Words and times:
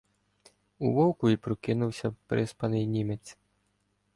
У 0.79 0.93
вовкові 0.93 1.37
прокинувся 1.37 2.13
"приспаний 2.27 2.87
німець". 2.87 3.37